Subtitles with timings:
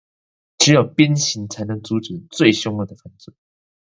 [0.57, 3.35] 只有鞭刑才能阻止最兇惡的犯罪